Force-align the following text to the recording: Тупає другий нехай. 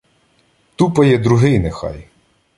Тупає 0.75 1.17
другий 1.17 1.59
нехай. 1.59 2.07